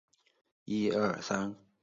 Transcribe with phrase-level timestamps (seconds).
[0.65, 1.55] 林廷圭之子。